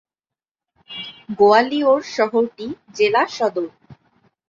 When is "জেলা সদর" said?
2.97-3.67